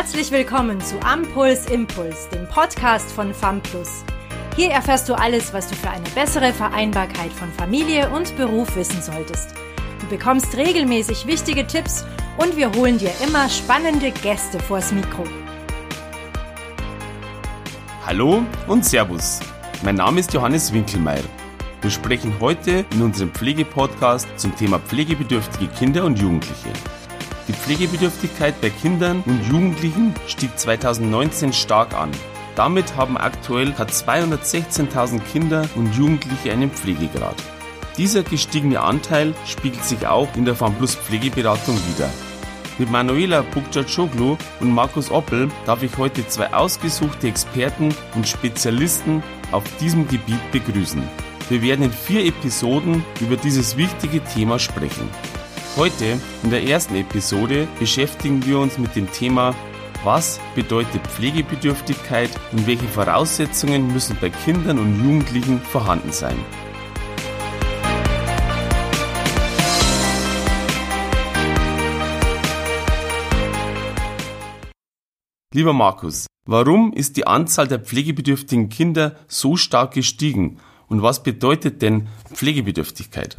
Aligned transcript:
Herzlich 0.00 0.30
willkommen 0.30 0.80
zu 0.80 0.98
Ampuls 1.02 1.66
Impuls, 1.66 2.26
dem 2.30 2.48
Podcast 2.48 3.12
von 3.12 3.34
FAMPLUS. 3.34 4.02
Hier 4.56 4.70
erfährst 4.70 5.10
du 5.10 5.14
alles, 5.14 5.52
was 5.52 5.68
du 5.68 5.74
für 5.74 5.90
eine 5.90 6.08
bessere 6.14 6.54
Vereinbarkeit 6.54 7.30
von 7.30 7.52
Familie 7.52 8.08
und 8.08 8.34
Beruf 8.38 8.74
wissen 8.76 9.02
solltest. 9.02 9.50
Du 10.00 10.06
bekommst 10.06 10.56
regelmäßig 10.56 11.26
wichtige 11.26 11.66
Tipps 11.66 12.06
und 12.38 12.56
wir 12.56 12.72
holen 12.72 12.96
dir 12.96 13.10
immer 13.22 13.46
spannende 13.50 14.10
Gäste 14.10 14.58
vors 14.58 14.90
Mikro. 14.90 15.24
Hallo 18.06 18.42
und 18.68 18.86
Servus. 18.86 19.40
Mein 19.84 19.96
Name 19.96 20.20
ist 20.20 20.32
Johannes 20.32 20.72
Winkelmeier. 20.72 21.24
Wir 21.82 21.90
sprechen 21.90 22.32
heute 22.40 22.86
in 22.94 23.02
unserem 23.02 23.32
Pflegepodcast 23.32 24.28
zum 24.36 24.56
Thema 24.56 24.78
pflegebedürftige 24.78 25.70
Kinder 25.74 26.06
und 26.06 26.18
Jugendliche. 26.18 26.72
Die 27.50 27.56
Pflegebedürftigkeit 27.56 28.60
bei 28.60 28.70
Kindern 28.70 29.24
und 29.26 29.44
Jugendlichen 29.50 30.14
stieg 30.28 30.56
2019 30.56 31.52
stark 31.52 31.94
an. 31.94 32.12
Damit 32.54 32.94
haben 32.94 33.18
aktuell 33.18 33.72
ca. 33.72 33.82
216.000 33.82 35.18
Kinder 35.32 35.68
und 35.74 35.92
Jugendliche 35.96 36.52
einen 36.52 36.70
Pflegegrad. 36.70 37.34
Dieser 37.96 38.22
gestiegene 38.22 38.80
Anteil 38.80 39.34
spiegelt 39.46 39.84
sich 39.84 40.06
auch 40.06 40.28
in 40.36 40.44
der 40.44 40.54
FAMPLUS 40.54 40.94
Pflegeberatung 40.94 41.76
wider. 41.88 42.08
Mit 42.78 42.88
Manuela 42.88 43.42
Bukcacoglu 43.42 44.36
und 44.60 44.72
Markus 44.72 45.10
Oppel 45.10 45.50
darf 45.66 45.82
ich 45.82 45.98
heute 45.98 46.28
zwei 46.28 46.54
ausgesuchte 46.54 47.26
Experten 47.26 47.92
und 48.14 48.28
Spezialisten 48.28 49.24
auf 49.50 49.64
diesem 49.80 50.06
Gebiet 50.06 50.52
begrüßen. 50.52 51.02
Wir 51.48 51.62
werden 51.62 51.86
in 51.86 51.92
vier 51.92 52.26
Episoden 52.26 53.04
über 53.18 53.36
dieses 53.36 53.76
wichtige 53.76 54.22
Thema 54.22 54.60
sprechen. 54.60 55.08
Heute, 55.76 56.20
in 56.42 56.50
der 56.50 56.64
ersten 56.64 56.96
Episode, 56.96 57.68
beschäftigen 57.78 58.44
wir 58.44 58.58
uns 58.58 58.76
mit 58.76 58.96
dem 58.96 59.10
Thema, 59.12 59.54
was 60.02 60.40
bedeutet 60.56 61.06
Pflegebedürftigkeit 61.06 62.28
und 62.50 62.66
welche 62.66 62.88
Voraussetzungen 62.88 63.92
müssen 63.92 64.16
bei 64.20 64.30
Kindern 64.30 64.80
und 64.80 64.98
Jugendlichen 64.98 65.60
vorhanden 65.60 66.10
sein. 66.10 66.36
Lieber 75.54 75.72
Markus, 75.72 76.26
warum 76.46 76.92
ist 76.92 77.16
die 77.16 77.28
Anzahl 77.28 77.68
der 77.68 77.78
pflegebedürftigen 77.78 78.70
Kinder 78.70 79.14
so 79.28 79.56
stark 79.56 79.94
gestiegen 79.94 80.58
und 80.88 81.02
was 81.02 81.22
bedeutet 81.22 81.80
denn 81.80 82.08
Pflegebedürftigkeit? 82.34 83.36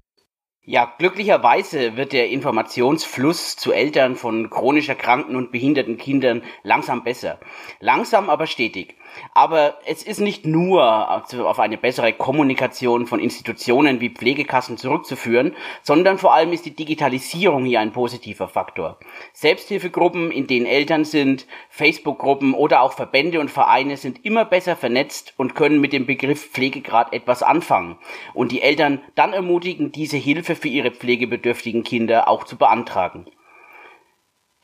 Ja, 0.63 0.93
glücklicherweise 0.99 1.97
wird 1.97 2.13
der 2.13 2.29
Informationsfluss 2.29 3.55
zu 3.55 3.71
Eltern 3.71 4.15
von 4.15 4.51
chronisch 4.51 4.89
erkrankten 4.89 5.35
und 5.35 5.51
behinderten 5.51 5.97
Kindern 5.97 6.43
langsam 6.61 7.03
besser. 7.03 7.39
Langsam, 7.79 8.29
aber 8.29 8.45
stetig. 8.45 8.95
Aber 9.33 9.77
es 9.85 10.03
ist 10.03 10.19
nicht 10.19 10.45
nur 10.45 10.83
auf 11.11 11.59
eine 11.59 11.77
bessere 11.77 12.13
Kommunikation 12.13 13.07
von 13.07 13.19
Institutionen 13.19 13.99
wie 14.01 14.09
Pflegekassen 14.09 14.77
zurückzuführen, 14.77 15.55
sondern 15.81 16.17
vor 16.17 16.33
allem 16.33 16.53
ist 16.53 16.65
die 16.65 16.75
Digitalisierung 16.75 17.65
hier 17.65 17.79
ein 17.79 17.93
positiver 17.93 18.47
Faktor. 18.47 18.97
Selbsthilfegruppen, 19.33 20.31
in 20.31 20.47
denen 20.47 20.65
Eltern 20.65 21.05
sind, 21.05 21.47
Facebook-Gruppen 21.69 22.53
oder 22.53 22.81
auch 22.81 22.93
Verbände 22.93 23.39
und 23.39 23.51
Vereine 23.51 23.97
sind 23.97 24.25
immer 24.25 24.45
besser 24.45 24.75
vernetzt 24.75 25.33
und 25.37 25.55
können 25.55 25.81
mit 25.81 25.93
dem 25.93 26.05
Begriff 26.05 26.51
Pflegegrad 26.51 27.13
etwas 27.13 27.43
anfangen 27.43 27.97
und 28.33 28.51
die 28.51 28.61
Eltern 28.61 29.01
dann 29.15 29.33
ermutigen, 29.33 29.91
diese 29.91 30.17
Hilfe 30.17 30.55
für 30.55 30.67
ihre 30.67 30.91
pflegebedürftigen 30.91 31.83
Kinder 31.83 32.27
auch 32.27 32.43
zu 32.43 32.57
beantragen. 32.57 33.27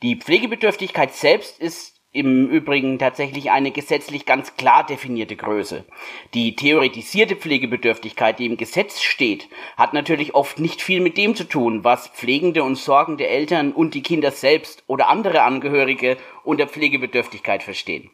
Die 0.02 0.16
Pflegebedürftigkeit 0.16 1.12
selbst 1.12 1.58
ist 1.58 1.97
im 2.10 2.48
Übrigen 2.48 2.98
tatsächlich 2.98 3.50
eine 3.50 3.70
gesetzlich 3.70 4.24
ganz 4.24 4.56
klar 4.56 4.84
definierte 4.86 5.36
Größe. 5.36 5.84
Die 6.32 6.56
theoretisierte 6.56 7.36
Pflegebedürftigkeit, 7.36 8.38
die 8.38 8.46
im 8.46 8.56
Gesetz 8.56 9.02
steht, 9.02 9.48
hat 9.76 9.92
natürlich 9.92 10.34
oft 10.34 10.58
nicht 10.58 10.80
viel 10.80 11.00
mit 11.00 11.18
dem 11.18 11.34
zu 11.34 11.44
tun, 11.44 11.84
was 11.84 12.08
pflegende 12.08 12.62
und 12.64 12.76
sorgende 12.76 13.26
Eltern 13.26 13.72
und 13.72 13.92
die 13.92 14.02
Kinder 14.02 14.30
selbst 14.30 14.84
oder 14.86 15.08
andere 15.08 15.42
Angehörige 15.42 16.16
unter 16.44 16.66
Pflegebedürftigkeit 16.66 17.62
verstehen. 17.62 18.10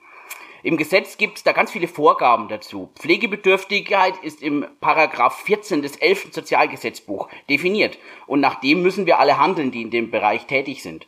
Im 0.64 0.76
Gesetz 0.76 1.18
gibt 1.18 1.36
es 1.36 1.44
da 1.44 1.52
ganz 1.52 1.70
viele 1.70 1.86
Vorgaben 1.86 2.48
dazu. 2.48 2.90
Pflegebedürftigkeit 2.96 4.14
ist 4.22 4.42
im 4.42 4.66
Paragraph 4.80 5.42
14 5.42 5.82
des 5.82 5.96
11. 5.96 6.28
Sozialgesetzbuch 6.32 7.28
definiert 7.48 7.98
und 8.26 8.40
nach 8.40 8.60
dem 8.60 8.82
müssen 8.82 9.06
wir 9.06 9.20
alle 9.20 9.38
handeln, 9.38 9.70
die 9.70 9.82
in 9.82 9.90
dem 9.90 10.10
Bereich 10.10 10.46
tätig 10.46 10.82
sind. 10.82 11.06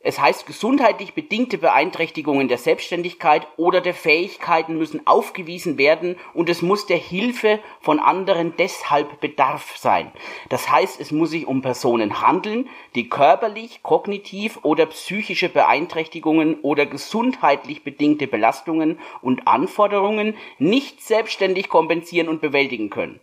Es 0.00 0.20
heißt, 0.20 0.46
gesundheitlich 0.46 1.14
bedingte 1.14 1.58
Beeinträchtigungen 1.58 2.48
der 2.48 2.58
Selbstständigkeit 2.58 3.46
oder 3.56 3.80
der 3.80 3.94
Fähigkeiten 3.94 4.78
müssen 4.78 5.04
aufgewiesen 5.06 5.78
werden 5.78 6.16
und 6.32 6.48
es 6.48 6.62
muss 6.62 6.86
der 6.86 6.98
Hilfe 6.98 7.58
von 7.80 7.98
anderen 7.98 8.54
deshalb 8.56 9.20
Bedarf 9.20 9.76
sein. 9.76 10.12
Das 10.48 10.70
heißt, 10.70 11.00
es 11.00 11.10
muss 11.10 11.30
sich 11.30 11.46
um 11.46 11.60
Personen 11.60 12.20
handeln, 12.20 12.68
die 12.94 13.08
körperlich, 13.08 13.82
kognitiv 13.82 14.60
oder 14.62 14.86
psychische 14.86 15.48
Beeinträchtigungen 15.48 16.60
oder 16.60 16.86
gesundheitlich 16.86 17.82
bedingte 17.82 18.28
Belastungen 18.28 19.00
und 19.22 19.48
Anforderungen 19.48 20.36
nicht 20.58 21.02
selbstständig 21.02 21.68
kompensieren 21.68 22.28
und 22.28 22.40
bewältigen 22.40 22.90
können. 22.90 23.18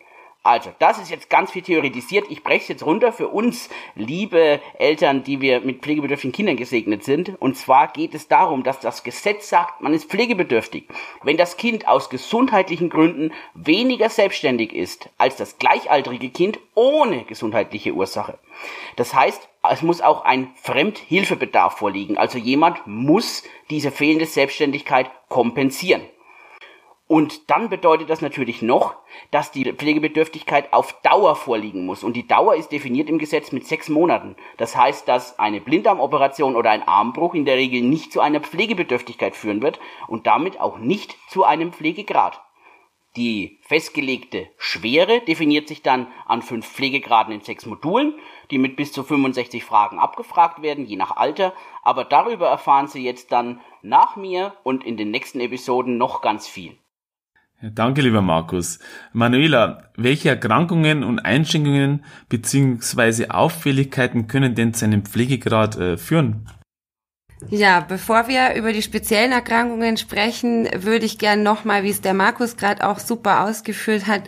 Also, 0.46 0.72
das 0.78 1.00
ist 1.00 1.09
jetzt 1.09 1.30
ganz 1.30 1.52
viel 1.52 1.62
theoretisiert. 1.62 2.26
Ich 2.30 2.44
breche 2.44 2.74
jetzt 2.74 2.86
runter 2.86 3.14
für 3.14 3.30
uns, 3.30 3.70
liebe 3.96 4.59
Eltern, 4.78 5.24
die 5.24 5.40
wir 5.40 5.62
mit 5.62 5.81
pflegebedürftigen 5.81 6.34
Kindern 6.34 6.58
gesegnet 6.58 7.06
sind. 7.06 7.42
Und 7.42 7.56
zwar 7.56 7.88
geht 7.88 8.14
es 8.14 8.28
darum, 8.28 8.64
dass 8.64 8.81
das 8.81 9.04
Gesetz 9.04 9.48
sagt, 9.48 9.80
man 9.80 9.94
ist 9.94 10.09
pflegebedürftig. 10.09 10.90
Wenn 11.24 11.38
das 11.38 11.56
Kind 11.56 11.88
aus 11.88 12.09
gesundheitlichen 12.09 12.90
Gründen 12.90 13.31
weniger 13.54 14.09
selbstständig 14.09 14.74
ist 14.74 15.09
als 15.18 15.38
das 15.38 15.59
gleichaltrige 15.59 16.30
Kind 16.30 16.60
ohne 16.75 17.24
gesundheitliche 17.24 17.94
Ursache. 17.94 18.38
Das 18.98 19.14
heißt, 19.14 19.48
es 19.72 19.81
muss 19.81 20.02
auch 20.02 20.25
ein 20.25 20.52
Fremdhilfebedarf 20.56 21.78
vorliegen. 21.78 22.18
Also 22.18 22.38
jemand 22.38 22.86
muss 22.86 23.44
diese 23.70 23.92
fehlende 23.92 24.25
Selbstständigkeit 24.25 25.10
kompensieren. 25.30 26.02
Und 27.13 27.51
dann 27.51 27.69
bedeutet 27.69 28.09
das 28.09 28.22
natürlich 28.22 28.63
noch, 28.63 28.96
dass 29.29 29.51
die 29.51 29.72
Pflegebedürftigkeit 29.72 30.74
auf 30.74 31.00
Dauer 31.03 31.35
vorliegen 31.35 31.85
muss. 31.85 32.03
Und 32.03 32.13
die 32.13 32.25
Dauer 32.25 32.56
ist 32.56 32.72
definiert 32.72 33.07
im 33.07 33.19
Gesetz 33.19 33.51
mit 33.51 33.68
sechs 33.68 33.88
Monaten. 33.88 34.35
Das 34.57 34.75
heißt, 34.75 35.07
dass 35.07 35.38
eine 35.38 35.62
Blinddarmoperation 35.62 36.56
oder 36.56 36.72
ein 36.72 36.81
Armbruch 36.81 37.35
in 37.35 37.46
der 37.46 37.57
Regel 37.57 37.84
nicht 37.84 38.12
zu 38.12 38.19
einer 38.19 38.40
Pflegebedürftigkeit 38.40 39.35
führen 39.35 39.62
wird 39.62 39.79
und 40.07 40.25
damit 40.25 40.59
auch 40.59 40.79
nicht 40.79 41.16
zu 41.29 41.44
einem 41.44 41.72
Pflegegrad. 41.72 42.41
Die 43.16 43.59
festgelegte 43.62 44.50
Schwere 44.57 45.22
definiert 45.22 45.68
sich 45.68 45.84
dann 45.84 46.07
an 46.25 46.41
fünf 46.41 46.66
Pflegegraden 46.66 47.31
in 47.31 47.41
sechs 47.41 47.68
Modulen, 47.68 48.16
die 48.50 48.57
mit 48.57 48.75
bis 48.75 48.91
zu 48.91 49.03
65 49.03 49.63
Fragen 49.63 50.00
abgefragt 50.00 50.63
werden, 50.63 50.88
je 50.88 50.95
nach 50.95 51.16
Alter. 51.16 51.53
Aber 51.84 52.06
darüber 52.06 52.47
erfahren 52.47 52.88
Sie 52.88 53.03
jetzt 53.03 53.31
dann 53.31 53.62
nach 53.84 54.16
mir 54.16 54.56
und 54.63 54.84
in 54.84 54.97
den 54.97 55.12
nächsten 55.12 55.41
Episoden 55.41 56.00
noch 56.00 56.22
ganz 56.22 56.47
viel. 56.47 56.75
Danke, 57.72 58.01
lieber 58.01 58.22
Markus. 58.22 58.79
Manuela, 59.13 59.90
welche 59.96 60.28
Erkrankungen 60.28 61.01
und 61.01 61.19
Einschränkungen 61.19 62.03
bzw. 62.28 63.29
Auffälligkeiten 63.29 64.28
können 64.28 64.53
denn 64.53 64.74
zu 64.74 64.84
einem 64.84 65.06
Pflegegrad 65.06 65.78
äh, 65.78 65.96
führen? 65.96 66.50
Ja, 67.50 67.79
bevor 67.79 68.28
wir 68.28 68.56
über 68.56 68.74
die 68.74 68.81
speziellen 68.81 69.31
Erkrankungen 69.31 69.96
sprechen, 69.96 70.68
würde 70.75 71.06
ich 71.06 71.18
gern 71.18 71.41
nochmal, 71.41 71.84
wie 71.84 71.90
es 71.90 72.01
der 72.01 72.13
Markus 72.13 72.57
gerade 72.57 72.85
auch 72.85 73.00
super 73.00 73.46
ausgeführt 73.46 74.07
hat, 74.07 74.24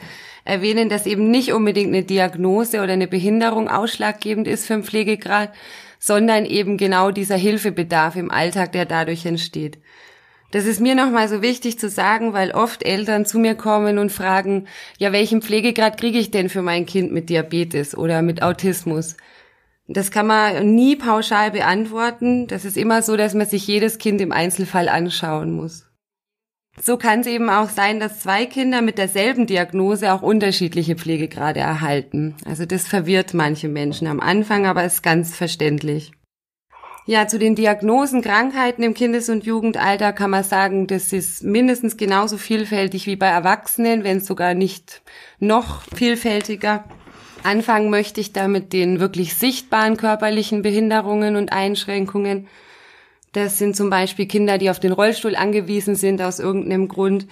erwähnen, 0.45 0.87
dass 0.87 1.05
eben 1.05 1.29
nicht 1.29 1.51
unbedingt 1.51 1.89
eine 1.89 2.03
Diagnose 2.03 2.81
oder 2.81 2.93
eine 2.93 3.07
Behinderung 3.07 3.67
ausschlaggebend 3.67 4.47
ist 4.47 4.65
für 4.65 4.75
einen 4.75 4.83
Pflegegrad, 4.83 5.51
sondern 5.99 6.45
eben 6.45 6.77
genau 6.77 7.11
dieser 7.11 7.35
Hilfebedarf 7.35 8.15
im 8.15 8.31
Alltag, 8.31 8.71
der 8.71 8.85
dadurch 8.85 9.25
entsteht. 9.25 9.79
Das 10.55 10.63
ist 10.63 10.79
mir 10.79 10.95
nochmal 10.95 11.27
so 11.27 11.41
wichtig 11.41 11.77
zu 11.77 11.89
sagen, 11.89 12.31
weil 12.31 12.51
oft 12.51 12.85
Eltern 12.85 13.25
zu 13.25 13.39
mir 13.39 13.55
kommen 13.55 13.97
und 13.97 14.09
fragen, 14.09 14.69
ja, 14.97 15.11
welchen 15.11 15.41
Pflegegrad 15.41 15.99
kriege 15.99 16.17
ich 16.17 16.31
denn 16.31 16.47
für 16.47 16.61
mein 16.61 16.85
Kind 16.85 17.11
mit 17.11 17.27
Diabetes 17.27 17.93
oder 17.93 18.21
mit 18.21 18.41
Autismus? 18.41 19.17
Das 19.89 20.11
kann 20.11 20.27
man 20.27 20.73
nie 20.73 20.95
pauschal 20.95 21.51
beantworten. 21.51 22.47
Das 22.47 22.63
ist 22.63 22.77
immer 22.77 23.01
so, 23.01 23.17
dass 23.17 23.33
man 23.33 23.45
sich 23.45 23.67
jedes 23.67 23.97
Kind 23.97 24.21
im 24.21 24.31
Einzelfall 24.31 24.87
anschauen 24.87 25.51
muss. 25.51 25.89
So 26.81 26.95
kann 26.95 27.19
es 27.19 27.27
eben 27.27 27.49
auch 27.49 27.67
sein, 27.67 27.99
dass 27.99 28.21
zwei 28.21 28.45
Kinder 28.45 28.81
mit 28.81 28.97
derselben 28.97 29.47
Diagnose 29.47 30.13
auch 30.13 30.21
unterschiedliche 30.21 30.95
Pflegegrade 30.95 31.59
erhalten. 31.59 32.33
Also 32.45 32.65
das 32.65 32.87
verwirrt 32.87 33.33
manche 33.33 33.67
Menschen 33.67 34.07
am 34.07 34.21
Anfang, 34.21 34.67
aber 34.67 34.85
ist 34.85 35.03
ganz 35.03 35.35
verständlich. 35.35 36.13
Ja, 37.07 37.27
zu 37.27 37.37
den 37.37 37.53
Diagnosen, 37.53 38.23
Krankheiten 38.23 38.81
im 38.81 38.95
Kindes- 38.95 39.29
und 39.29 39.45
Jugendalter 39.45 40.11
kann 40.11 40.31
man 40.31 40.43
sagen, 40.43 40.87
das 40.87 41.13
ist 41.13 41.43
mindestens 41.43 41.97
genauso 41.97 42.39
vielfältig 42.39 43.05
wie 43.05 43.15
bei 43.15 43.27
Erwachsenen, 43.27 44.03
wenn 44.03 44.21
sogar 44.21 44.55
nicht 44.55 45.03
noch 45.39 45.83
vielfältiger. 45.93 46.83
Anfangen 47.43 47.91
möchte 47.91 48.21
ich 48.21 48.33
da 48.33 48.47
mit 48.47 48.73
den 48.73 48.99
wirklich 48.99 49.35
sichtbaren 49.35 49.97
körperlichen 49.97 50.63
Behinderungen 50.63 51.35
und 51.35 51.53
Einschränkungen. 51.53 52.47
Das 53.33 53.59
sind 53.59 53.75
zum 53.75 53.91
Beispiel 53.91 54.25
Kinder, 54.25 54.57
die 54.57 54.71
auf 54.71 54.79
den 54.79 54.91
Rollstuhl 54.91 55.35
angewiesen 55.35 55.93
sind 55.93 56.23
aus 56.23 56.39
irgendeinem 56.39 56.87
Grund 56.87 57.27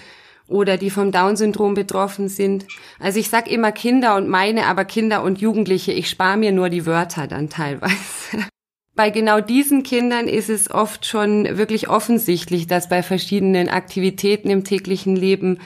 oder 0.47 0.77
die 0.77 0.91
vom 0.91 1.11
Down-Syndrom 1.11 1.73
betroffen 1.73 2.29
sind. 2.29 2.67
Also 2.99 3.17
ich 3.17 3.29
sag 3.29 3.49
immer 3.49 3.71
Kinder 3.71 4.17
und 4.17 4.29
meine, 4.29 4.67
aber 4.67 4.85
Kinder 4.85 5.23
und 5.23 5.41
Jugendliche, 5.41 5.93
ich 5.93 6.11
spare 6.11 6.37
mir 6.37 6.51
nur 6.51 6.69
die 6.69 6.85
Wörter 6.85 7.25
dann 7.25 7.49
teilweise. 7.49 8.52
Bei 8.95 9.09
genau 9.09 9.41
diesen 9.41 9.81
Kindern 9.81 10.27
ist 10.27 10.49
es 10.49 10.69
oft 10.69 11.05
schon 11.05 11.57
wirklich 11.57 11.89
offensichtlich, 11.89 12.67
dass 12.67 12.89
bei 12.89 13.01
verschiedenen 13.01 13.69
Aktivitäten 13.69 14.49
im 14.51 14.63
täglichen 14.63 15.15
Leben 15.15 15.59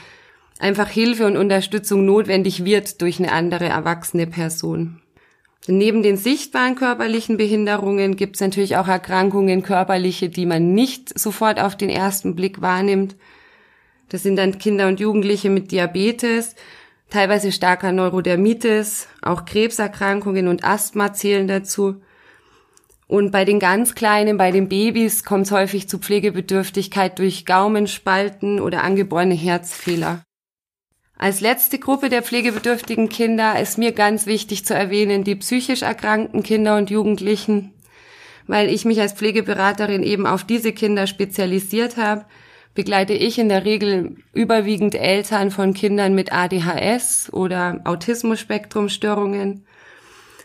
einfach 0.58 0.88
Hilfe 0.88 1.26
und 1.26 1.36
Unterstützung 1.36 2.06
notwendig 2.06 2.64
wird 2.64 3.02
durch 3.02 3.18
eine 3.18 3.32
andere 3.32 3.66
erwachsene 3.66 4.26
Person. 4.26 5.00
Neben 5.66 6.02
den 6.02 6.16
sichtbaren 6.16 6.76
körperlichen 6.76 7.36
Behinderungen 7.36 8.16
gibt 8.16 8.36
es 8.36 8.40
natürlich 8.40 8.78
auch 8.78 8.88
Erkrankungen 8.88 9.62
körperliche, 9.62 10.30
die 10.30 10.46
man 10.46 10.72
nicht 10.72 11.18
sofort 11.18 11.60
auf 11.60 11.76
den 11.76 11.90
ersten 11.90 12.34
Blick 12.34 12.62
wahrnimmt. 12.62 13.16
Das 14.08 14.22
sind 14.22 14.36
dann 14.36 14.58
Kinder 14.58 14.88
und 14.88 15.00
Jugendliche 15.00 15.50
mit 15.50 15.70
Diabetes, 15.70 16.54
teilweise 17.10 17.52
starker 17.52 17.92
Neurodermitis, 17.92 19.08
auch 19.20 19.44
Krebserkrankungen 19.44 20.48
und 20.48 20.64
Asthma 20.64 21.12
zählen 21.12 21.46
dazu. 21.46 22.00
Und 23.08 23.32
bei 23.32 23.46
den 23.46 23.58
ganz 23.58 23.94
Kleinen, 23.94 24.36
bei 24.36 24.50
den 24.50 24.68
Babys, 24.68 25.24
kommt 25.24 25.46
es 25.46 25.50
häufig 25.50 25.88
zu 25.88 25.98
Pflegebedürftigkeit 25.98 27.18
durch 27.18 27.46
Gaumenspalten 27.46 28.60
oder 28.60 28.84
angeborene 28.84 29.34
Herzfehler. 29.34 30.22
Als 31.16 31.40
letzte 31.40 31.78
Gruppe 31.78 32.10
der 32.10 32.22
pflegebedürftigen 32.22 33.08
Kinder 33.08 33.58
ist 33.58 33.78
mir 33.78 33.92
ganz 33.92 34.26
wichtig 34.26 34.66
zu 34.66 34.74
erwähnen 34.74 35.24
die 35.24 35.36
psychisch 35.36 35.82
erkrankten 35.82 36.42
Kinder 36.42 36.76
und 36.76 36.90
Jugendlichen, 36.90 37.72
weil 38.46 38.68
ich 38.68 38.84
mich 38.84 39.00
als 39.00 39.14
Pflegeberaterin 39.14 40.02
eben 40.02 40.26
auf 40.26 40.44
diese 40.44 40.72
Kinder 40.72 41.06
spezialisiert 41.06 41.96
habe, 41.96 42.26
begleite 42.74 43.14
ich 43.14 43.38
in 43.38 43.48
der 43.48 43.64
Regel 43.64 44.16
überwiegend 44.34 44.94
Eltern 44.94 45.50
von 45.50 45.72
Kindern 45.72 46.14
mit 46.14 46.30
ADHS 46.30 47.32
oder 47.32 47.80
Autismus-Spektrumstörungen. 47.84 49.64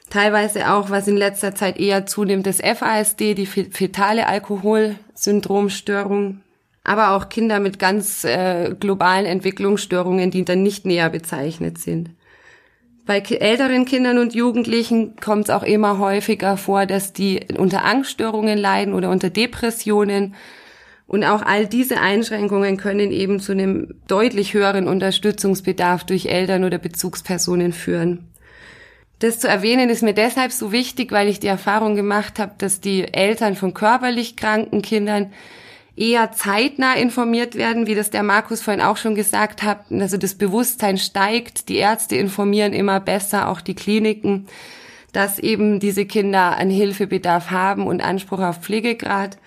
Teilweise 0.09 0.71
auch, 0.71 0.89
was 0.89 1.07
in 1.07 1.17
letzter 1.17 1.55
Zeit 1.55 1.79
eher 1.79 2.05
zunimmt, 2.05 2.45
das 2.45 2.61
FASD, 2.61 3.35
die 3.35 3.45
fetale 3.45 4.27
Alkoholsyndromstörung 4.27 6.41
aber 6.83 7.11
auch 7.11 7.29
Kinder 7.29 7.59
mit 7.59 7.79
ganz 7.79 8.23
äh, 8.23 8.75
globalen 8.77 9.25
Entwicklungsstörungen, 9.25 10.31
die 10.31 10.43
dann 10.43 10.63
nicht 10.63 10.85
näher 10.85 11.09
bezeichnet 11.09 11.77
sind. 11.77 12.09
Bei 13.05 13.19
älteren 13.19 13.85
Kindern 13.85 14.17
und 14.17 14.33
Jugendlichen 14.33 15.17
kommt 15.17 15.45
es 15.45 15.49
auch 15.49 15.63
immer 15.63 15.99
häufiger 15.99 16.55
vor, 16.55 16.85
dass 16.85 17.11
die 17.11 17.47
unter 17.57 17.83
Angststörungen 17.83 18.57
leiden 18.57 18.93
oder 18.93 19.09
unter 19.09 19.29
Depressionen. 19.29 20.35
Und 21.05 21.25
auch 21.25 21.41
all 21.41 21.67
diese 21.67 21.99
Einschränkungen 21.99 22.77
können 22.77 23.11
eben 23.11 23.41
zu 23.41 23.51
einem 23.51 23.95
deutlich 24.07 24.53
höheren 24.53 24.87
Unterstützungsbedarf 24.87 26.05
durch 26.05 26.27
Eltern 26.27 26.63
oder 26.63 26.77
Bezugspersonen 26.77 27.73
führen. 27.73 28.29
Das 29.23 29.39
zu 29.39 29.47
erwähnen 29.47 29.89
ist 29.89 30.03
mir 30.03 30.13
deshalb 30.13 30.51
so 30.51 30.73
wichtig, 30.73 31.13
weil 31.13 31.29
ich 31.29 31.39
die 31.39 31.47
Erfahrung 31.47 31.95
gemacht 31.95 32.39
habe, 32.39 32.51
dass 32.57 32.81
die 32.81 33.13
Eltern 33.13 33.55
von 33.55 33.73
körperlich 33.73 34.35
kranken 34.35 34.81
Kindern 34.81 35.31
eher 35.95 36.33
zeitnah 36.33 36.95
informiert 36.95 37.55
werden, 37.55 37.87
wie 37.87 37.95
das 37.95 38.09
der 38.09 38.21
Markus 38.21 38.61
vorhin 38.61 38.83
auch 38.83 38.97
schon 38.97 39.15
gesagt 39.15 39.63
hat. 39.63 39.85
Also 39.91 40.17
das 40.17 40.33
Bewusstsein 40.33 40.97
steigt, 40.97 41.69
die 41.69 41.77
Ärzte 41.77 42.17
informieren 42.17 42.73
immer 42.73 42.99
besser, 42.99 43.47
auch 43.47 43.61
die 43.61 43.75
Kliniken, 43.75 44.47
dass 45.13 45.39
eben 45.39 45.79
diese 45.79 46.05
Kinder 46.05 46.57
einen 46.57 46.71
Hilfebedarf 46.71 47.49
haben 47.49 47.87
und 47.87 48.01
Anspruch 48.01 48.41
auf 48.41 48.57
Pflegegrad. 48.57 49.37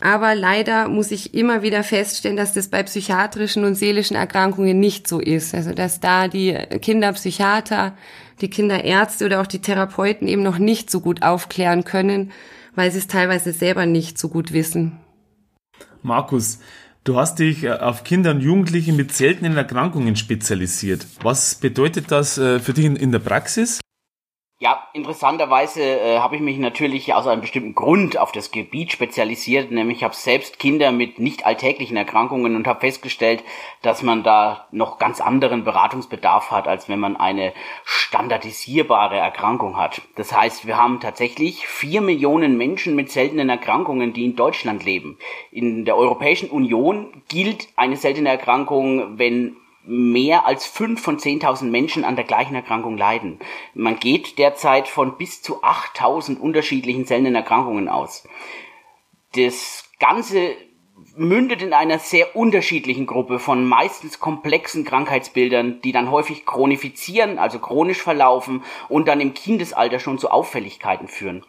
Aber 0.00 0.34
leider 0.34 0.88
muss 0.88 1.10
ich 1.10 1.34
immer 1.34 1.60
wieder 1.60 1.82
feststellen, 1.82 2.38
dass 2.38 2.54
das 2.54 2.68
bei 2.68 2.82
psychiatrischen 2.82 3.64
und 3.64 3.74
seelischen 3.74 4.16
Erkrankungen 4.16 4.80
nicht 4.80 5.06
so 5.06 5.20
ist. 5.20 5.54
Also 5.54 5.74
dass 5.74 6.00
da 6.00 6.26
die 6.26 6.54
Kinderpsychiater, 6.80 7.94
die 8.40 8.50
Kinderärzte 8.50 9.26
oder 9.26 9.40
auch 9.40 9.46
die 9.46 9.60
Therapeuten 9.60 10.28
eben 10.28 10.42
noch 10.42 10.58
nicht 10.58 10.90
so 10.90 11.00
gut 11.00 11.22
aufklären 11.22 11.84
können, 11.84 12.32
weil 12.74 12.90
sie 12.90 12.98
es 12.98 13.06
teilweise 13.06 13.52
selber 13.52 13.86
nicht 13.86 14.18
so 14.18 14.28
gut 14.28 14.52
wissen. 14.52 14.98
Markus, 16.02 16.60
du 17.04 17.16
hast 17.16 17.38
dich 17.38 17.64
äh, 17.64 17.72
auf 17.72 18.04
Kinder 18.04 18.30
und 18.30 18.40
Jugendliche 18.40 18.92
mit 18.92 19.12
seltenen 19.12 19.56
Erkrankungen 19.56 20.16
spezialisiert. 20.16 21.06
Was 21.22 21.56
bedeutet 21.56 22.10
das 22.10 22.38
äh, 22.38 22.60
für 22.60 22.72
dich 22.72 22.84
in 22.84 23.12
der 23.12 23.18
Praxis? 23.18 23.80
Ja, 24.58 24.88
interessanterweise 24.94 25.82
äh, 25.82 26.18
habe 26.20 26.36
ich 26.36 26.40
mich 26.40 26.56
natürlich 26.56 27.12
aus 27.12 27.26
einem 27.26 27.42
bestimmten 27.42 27.74
Grund 27.74 28.16
auf 28.16 28.32
das 28.32 28.50
Gebiet 28.50 28.90
spezialisiert, 28.90 29.70
nämlich 29.70 29.98
ich 29.98 30.02
habe 30.02 30.14
selbst 30.14 30.58
Kinder 30.58 30.92
mit 30.92 31.18
nicht 31.18 31.44
alltäglichen 31.44 31.98
Erkrankungen 31.98 32.56
und 32.56 32.66
habe 32.66 32.80
festgestellt, 32.80 33.44
dass 33.82 34.02
man 34.02 34.22
da 34.22 34.66
noch 34.70 34.96
ganz 34.96 35.20
anderen 35.20 35.64
Beratungsbedarf 35.64 36.50
hat, 36.50 36.68
als 36.68 36.88
wenn 36.88 36.98
man 36.98 37.18
eine 37.18 37.52
standardisierbare 37.84 39.18
Erkrankung 39.18 39.76
hat. 39.76 40.00
Das 40.14 40.34
heißt, 40.34 40.66
wir 40.66 40.78
haben 40.78 41.00
tatsächlich 41.00 41.66
vier 41.66 42.00
Millionen 42.00 42.56
Menschen 42.56 42.96
mit 42.96 43.12
seltenen 43.12 43.50
Erkrankungen, 43.50 44.14
die 44.14 44.24
in 44.24 44.36
Deutschland 44.36 44.86
leben. 44.86 45.18
In 45.50 45.84
der 45.84 45.98
Europäischen 45.98 46.48
Union 46.48 47.22
gilt 47.28 47.68
eine 47.76 47.98
seltene 47.98 48.30
Erkrankung, 48.30 49.18
wenn 49.18 49.58
mehr 49.86 50.46
als 50.46 50.66
fünf 50.66 51.00
von 51.00 51.18
10.000 51.18 51.64
Menschen 51.64 52.04
an 52.04 52.16
der 52.16 52.24
gleichen 52.24 52.54
Erkrankung 52.54 52.96
leiden. 52.96 53.38
Man 53.74 53.98
geht 53.98 54.38
derzeit 54.38 54.88
von 54.88 55.16
bis 55.16 55.42
zu 55.42 55.62
8.000 55.62 56.38
unterschiedlichen 56.38 57.04
seltenen 57.04 57.34
Erkrankungen 57.34 57.88
aus. 57.88 58.28
Das 59.34 59.84
Ganze 59.98 60.56
mündet 61.14 61.62
in 61.62 61.72
einer 61.72 61.98
sehr 61.98 62.36
unterschiedlichen 62.36 63.06
Gruppe 63.06 63.38
von 63.38 63.64
meistens 63.64 64.18
komplexen 64.18 64.84
Krankheitsbildern, 64.84 65.80
die 65.82 65.92
dann 65.92 66.10
häufig 66.10 66.46
chronifizieren, 66.46 67.38
also 67.38 67.58
chronisch 67.58 68.02
verlaufen 68.02 68.62
und 68.88 69.08
dann 69.08 69.20
im 69.20 69.34
Kindesalter 69.34 69.98
schon 69.98 70.18
zu 70.18 70.30
Auffälligkeiten 70.30 71.08
führen. 71.08 71.44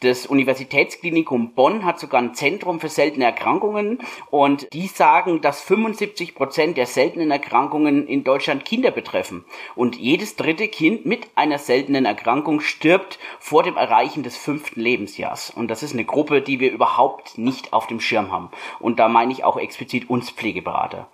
Das 0.00 0.26
Universitätsklinikum 0.26 1.52
Bonn 1.52 1.84
hat 1.84 1.98
sogar 2.00 2.20
ein 2.20 2.34
Zentrum 2.34 2.80
für 2.80 2.88
seltene 2.88 3.26
Erkrankungen 3.26 3.98
und 4.30 4.72
die 4.72 4.86
sagen, 4.86 5.40
dass 5.40 5.60
75 5.60 6.34
Prozent 6.34 6.76
der 6.76 6.86
seltenen 6.86 7.30
Erkrankungen 7.30 8.06
in 8.06 8.24
Deutschland 8.24 8.64
Kinder 8.64 8.90
betreffen 8.90 9.44
und 9.76 9.96
jedes 9.96 10.36
dritte 10.36 10.68
Kind 10.68 11.04
mit 11.04 11.28
einer 11.34 11.58
seltenen 11.58 12.06
Erkrankung 12.06 12.60
stirbt 12.60 13.18
vor 13.38 13.62
dem 13.62 13.76
Erreichen 13.76 14.22
des 14.22 14.36
fünften 14.36 14.80
Lebensjahrs. 14.80 15.50
Und 15.50 15.70
das 15.70 15.82
ist 15.82 15.92
eine 15.92 16.04
Gruppe, 16.04 16.40
die 16.42 16.60
wir 16.60 16.72
überhaupt 16.72 17.36
nicht 17.36 17.72
auf 17.72 17.86
dem 17.86 18.00
Schirm 18.00 18.32
haben. 18.32 18.50
Und 18.78 18.89
da 18.96 19.08
meine 19.08 19.32
ich 19.32 19.44
auch 19.44 19.56
explizit 19.56 20.10
uns 20.10 20.30
Pflegeberater. 20.30 21.08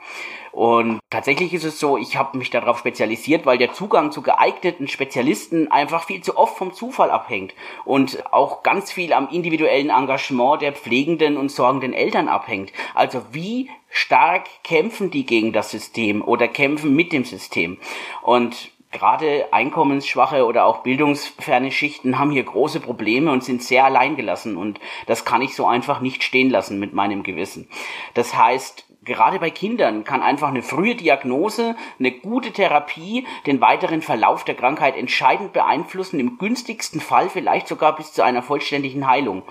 Und 0.57 1.01
tatsächlich 1.11 1.53
ist 1.53 1.65
es 1.65 1.79
so, 1.79 1.99
ich 1.99 2.17
habe 2.17 2.39
mich 2.39 2.49
darauf 2.49 2.79
spezialisiert, 2.79 3.45
weil 3.45 3.59
der 3.59 3.75
Zugang 3.75 4.11
zu 4.11 4.23
geeigneten 4.23 4.89
Spezialisten 4.89 5.71
einfach 5.71 6.05
viel 6.05 6.23
zu 6.23 6.39
oft 6.39 6.57
vom 6.57 6.73
Zufall 6.73 7.11
abhängt 7.11 7.53
und 7.85 8.25
auch 8.33 8.63
ganz 8.63 8.91
viel 8.91 9.13
am 9.13 9.29
individuellen 9.29 9.91
Engagement 9.91 10.63
der 10.63 10.73
pflegenden 10.73 11.37
und 11.37 11.51
sorgenden 11.51 11.93
Eltern 11.93 12.29
abhängt. 12.29 12.73
Also 12.95 13.23
wie 13.33 13.69
stark 13.91 14.47
kämpfen 14.65 15.11
die 15.11 15.27
gegen 15.27 15.53
das 15.53 15.71
System 15.71 16.23
oder 16.23 16.49
kämpfen 16.49 16.97
mit 16.97 17.13
dem 17.13 17.25
System? 17.25 17.77
Und 18.23 18.71
gerade 18.97 19.53
einkommensschwache 19.53 20.47
oder 20.47 20.65
auch 20.65 20.83
bildungsferne 20.83 21.71
Schichten 21.71 22.19
haben 22.19 22.31
hier 22.31 22.45
große 22.45 22.81
Probleme 22.81 23.31
und 23.31 23.45
sind 23.45 23.63
sehr 23.63 23.85
alleingelassen 23.85 24.57
und 24.57 24.81
das 25.07 25.25
kann 25.25 25.43
ich 25.43 25.55
so 25.55 25.67
einfach 25.67 26.01
nicht 26.01 26.23
stehen 26.23 26.51
lassen 26.51 26.79
mit 26.79 26.95
meinem 26.95 27.23
Gewissen. 27.23 27.69
Das 28.15 28.37
heißt, 28.37 28.85
Gerade 29.07 29.39
bei 29.39 29.51
Kindern 29.51 30.03
kann 30.03 30.21
einfach 30.21 30.49
eine 30.49 30.63
frühe 30.63 30.97
Diagnose, 30.97 31.77
eine 32.01 32.11
gute 32.11 32.51
Therapie 32.51 33.25
den 33.47 33.61
weiteren 33.61 34.03
Verlauf 34.03 34.43
der 34.43 34.57
Krankheit 34.57 34.97
entscheidend 34.97 35.53
beeinflussen, 35.53 36.19
im 36.19 36.39
günstigsten 36.39 37.01
Fall 37.01 37.31
vielleicht 37.31 37.69
sogar 37.69 37.95
bis 37.95 38.13
zu 38.13 38.25
einer 38.25 38.43
vollständigen 38.43 39.07
Heilung. 39.07 39.45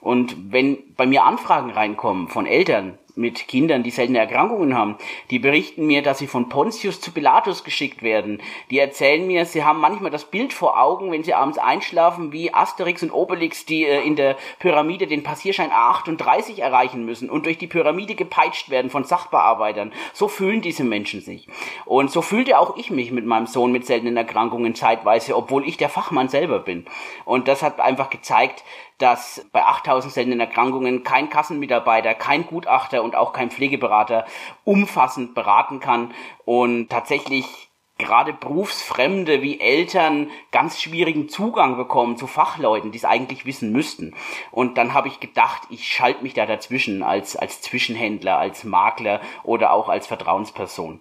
Und 0.00 0.50
wenn 0.52 0.78
bei 0.96 1.04
mir 1.04 1.24
Anfragen 1.24 1.70
reinkommen 1.70 2.28
von 2.28 2.46
Eltern, 2.46 2.98
mit 3.16 3.46
Kindern, 3.48 3.82
die 3.82 3.90
seltene 3.90 4.18
Erkrankungen 4.18 4.76
haben. 4.76 4.96
Die 5.30 5.38
berichten 5.38 5.86
mir, 5.86 6.02
dass 6.02 6.18
sie 6.18 6.26
von 6.26 6.48
Pontius 6.48 7.00
zu 7.00 7.12
Pilatus 7.12 7.64
geschickt 7.64 8.02
werden. 8.02 8.42
Die 8.70 8.78
erzählen 8.78 9.26
mir, 9.26 9.46
sie 9.46 9.64
haben 9.64 9.80
manchmal 9.80 10.10
das 10.10 10.24
Bild 10.24 10.52
vor 10.52 10.80
Augen, 10.80 11.12
wenn 11.12 11.22
sie 11.22 11.34
abends 11.34 11.58
einschlafen, 11.58 12.32
wie 12.32 12.52
Asterix 12.52 13.02
und 13.02 13.12
Obelix, 13.12 13.66
die 13.66 13.84
äh, 13.84 14.02
in 14.02 14.16
der 14.16 14.36
Pyramide 14.58 15.06
den 15.06 15.22
Passierschein 15.22 15.70
A38 15.70 16.60
erreichen 16.60 17.04
müssen 17.04 17.30
und 17.30 17.46
durch 17.46 17.58
die 17.58 17.66
Pyramide 17.66 18.14
gepeitscht 18.14 18.70
werden 18.70 18.90
von 18.90 19.04
Sachbearbeitern. 19.04 19.92
So 20.12 20.28
fühlen 20.28 20.60
diese 20.60 20.84
Menschen 20.84 21.20
sich. 21.20 21.46
Und 21.84 22.10
so 22.10 22.22
fühlte 22.22 22.58
auch 22.58 22.76
ich 22.76 22.90
mich 22.90 23.10
mit 23.12 23.26
meinem 23.26 23.46
Sohn 23.46 23.72
mit 23.72 23.86
seltenen 23.86 24.16
Erkrankungen 24.16 24.74
zeitweise, 24.74 25.36
obwohl 25.36 25.66
ich 25.68 25.76
der 25.76 25.88
Fachmann 25.88 26.28
selber 26.28 26.58
bin. 26.58 26.86
Und 27.24 27.48
das 27.48 27.62
hat 27.62 27.80
einfach 27.80 28.10
gezeigt, 28.10 28.64
dass 28.98 29.44
bei 29.52 29.64
8000 29.64 30.12
seltenen 30.12 30.40
Erkrankungen 30.40 31.02
kein 31.02 31.28
Kassenmitarbeiter, 31.28 32.14
kein 32.14 32.46
Gutachter 32.46 33.02
und 33.04 33.14
auch 33.14 33.32
kein 33.32 33.50
Pflegeberater 33.50 34.24
umfassend 34.64 35.34
beraten 35.34 35.78
kann. 35.78 36.12
Und 36.44 36.88
tatsächlich 36.88 37.70
gerade 37.98 38.32
Berufsfremde 38.32 39.40
wie 39.42 39.60
Eltern 39.60 40.28
ganz 40.50 40.80
schwierigen 40.80 41.28
Zugang 41.28 41.76
bekommen 41.76 42.16
zu 42.16 42.26
Fachleuten, 42.26 42.90
die 42.90 42.98
es 42.98 43.04
eigentlich 43.04 43.46
wissen 43.46 43.70
müssten. 43.70 44.14
Und 44.50 44.78
dann 44.78 44.94
habe 44.94 45.08
ich 45.08 45.20
gedacht, 45.20 45.62
ich 45.70 45.86
schalte 45.86 46.22
mich 46.22 46.34
da 46.34 46.46
dazwischen 46.46 47.02
als, 47.02 47.36
als 47.36 47.60
Zwischenhändler, 47.60 48.38
als 48.38 48.64
Makler 48.64 49.20
oder 49.44 49.72
auch 49.72 49.88
als 49.88 50.06
Vertrauensperson 50.06 51.00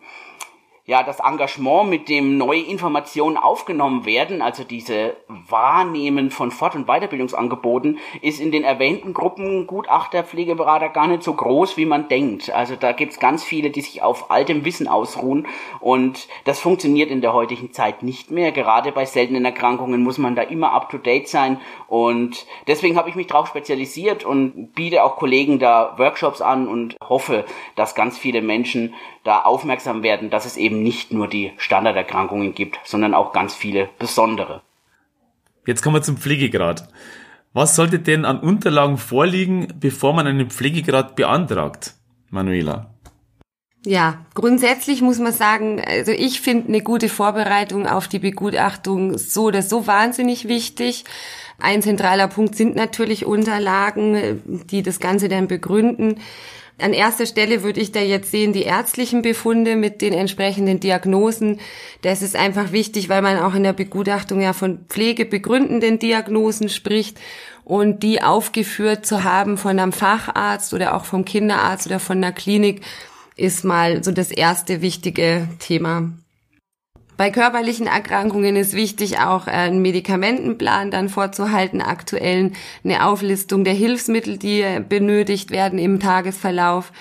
ja, 0.85 1.01
das 1.01 1.21
Engagement, 1.21 1.89
mit 1.89 2.09
dem 2.09 2.37
neue 2.37 2.59
Informationen 2.59 3.37
aufgenommen 3.37 4.05
werden, 4.05 4.41
also 4.41 4.65
diese 4.65 5.15
Wahrnehmen 5.29 6.29
von 6.29 6.51
Fort- 6.51 6.75
und 6.75 6.87
Weiterbildungsangeboten, 6.87 7.99
ist 8.21 8.41
in 8.41 8.51
den 8.51 8.65
erwähnten 8.65 9.13
Gruppen 9.13 9.65
Gutachter, 9.65 10.25
Pflegeberater 10.25 10.89
gar 10.89 11.07
nicht 11.07 11.23
so 11.23 11.33
groß, 11.35 11.77
wie 11.77 11.85
man 11.85 12.09
denkt. 12.09 12.49
Also 12.49 12.75
da 12.75 12.91
gibt's 12.91 13.17
ganz 13.17 13.45
viele, 13.45 13.69
die 13.69 13.79
sich 13.79 14.01
auf 14.01 14.29
altem 14.29 14.65
Wissen 14.65 14.89
ausruhen 14.89 15.47
und 15.79 16.27
das 16.43 16.59
funktioniert 16.59 17.09
in 17.09 17.21
der 17.21 17.31
heutigen 17.31 17.71
Zeit 17.71 18.03
nicht 18.03 18.29
mehr. 18.29 18.51
Gerade 18.51 18.91
bei 18.91 19.05
seltenen 19.05 19.45
Erkrankungen 19.45 20.03
muss 20.03 20.17
man 20.17 20.35
da 20.35 20.41
immer 20.41 20.73
up-to-date 20.73 21.29
sein 21.29 21.61
und 21.87 22.45
deswegen 22.67 22.97
habe 22.97 23.07
ich 23.07 23.15
mich 23.15 23.27
darauf 23.27 23.47
spezialisiert 23.47 24.25
und 24.25 24.73
biete 24.73 25.05
auch 25.05 25.15
Kollegen 25.15 25.59
da 25.59 25.97
Workshops 25.97 26.41
an 26.41 26.67
und 26.67 26.97
hoffe, 27.01 27.45
dass 27.75 27.95
ganz 27.95 28.17
viele 28.17 28.41
Menschen 28.41 28.93
da 29.23 29.41
aufmerksam 29.41 30.03
werden, 30.03 30.29
dass 30.29 30.45
es 30.45 30.57
eben 30.57 30.83
nicht 30.83 31.11
nur 31.13 31.27
die 31.27 31.53
Standarderkrankungen 31.57 32.53
gibt, 32.53 32.79
sondern 32.83 33.13
auch 33.13 33.31
ganz 33.31 33.53
viele 33.53 33.89
besondere. 33.99 34.61
Jetzt 35.65 35.81
kommen 35.81 35.95
wir 35.95 36.01
zum 36.01 36.17
Pflegegrad. 36.17 36.89
Was 37.53 37.75
sollte 37.75 37.99
denn 37.99 38.25
an 38.25 38.39
Unterlagen 38.39 38.97
vorliegen, 38.97 39.67
bevor 39.79 40.13
man 40.13 40.27
einen 40.27 40.49
Pflegegrad 40.49 41.15
beantragt, 41.15 41.93
Manuela? 42.31 42.93
Ja, 43.85 44.25
grundsätzlich 44.33 45.01
muss 45.01 45.19
man 45.19 45.33
sagen, 45.33 45.81
also 45.85 46.11
ich 46.11 46.39
finde 46.39 46.69
eine 46.69 46.81
gute 46.81 47.09
Vorbereitung 47.09 47.85
auf 47.85 48.07
die 48.07 48.19
Begutachtung 48.19 49.17
so 49.17 49.43
oder 49.43 49.61
so 49.61 49.87
wahnsinnig 49.87 50.47
wichtig. 50.47 51.03
Ein 51.59 51.81
zentraler 51.81 52.29
Punkt 52.29 52.55
sind 52.55 52.75
natürlich 52.75 53.25
Unterlagen, 53.25 54.41
die 54.69 54.83
das 54.83 54.99
Ganze 54.99 55.27
dann 55.27 55.47
begründen. 55.47 56.15
An 56.79 56.93
erster 56.93 57.25
Stelle 57.25 57.61
würde 57.63 57.79
ich 57.79 57.91
da 57.91 57.99
jetzt 57.99 58.31
sehen 58.31 58.51
die 58.51 58.63
ärztlichen 58.63 59.21
Befunde 59.21 59.75
mit 59.75 60.01
den 60.01 60.13
entsprechenden 60.13 60.79
Diagnosen. 60.79 61.59
Das 62.01 62.21
ist 62.21 62.35
einfach 62.35 62.71
wichtig, 62.71 63.09
weil 63.09 63.21
man 63.21 63.37
auch 63.37 63.53
in 63.53 63.63
der 63.63 63.73
Begutachtung 63.73 64.41
ja 64.41 64.53
von 64.53 64.85
pflegebegründenden 64.89 65.99
Diagnosen 65.99 66.69
spricht 66.69 67.19
und 67.63 68.01
die 68.01 68.23
aufgeführt 68.23 69.05
zu 69.05 69.23
haben 69.23 69.57
von 69.57 69.79
einem 69.79 69.91
Facharzt 69.91 70.73
oder 70.73 70.95
auch 70.95 71.05
vom 71.05 71.25
Kinderarzt 71.25 71.85
oder 71.85 71.99
von 71.99 72.17
einer 72.17 72.31
Klinik 72.31 72.81
ist 73.35 73.63
mal 73.63 74.03
so 74.03 74.11
das 74.11 74.31
erste 74.31 74.81
wichtige 74.81 75.47
Thema. 75.59 76.11
Bei 77.15 77.29
körperlichen 77.29 77.85
Erkrankungen 77.85 78.55
ist 78.55 78.73
wichtig, 78.73 79.19
auch 79.19 79.45
einen 79.47 79.81
Medikamentenplan 79.81 80.89
dann 80.89 81.09
vorzuhalten, 81.09 81.81
aktuellen, 81.81 82.55
eine 82.83 83.05
Auflistung 83.05 83.63
der 83.63 83.73
Hilfsmittel, 83.73 84.37
die 84.37 84.65
benötigt 84.89 85.51
werden 85.51 85.77
im 85.77 85.99
Tagesverlauf 85.99 86.91